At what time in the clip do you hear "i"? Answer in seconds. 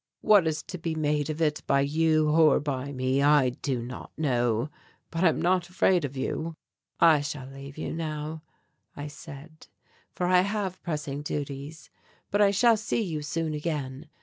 3.21-3.49, 5.23-5.27, 6.99-7.21, 8.95-9.05, 10.25-10.41, 12.41-12.49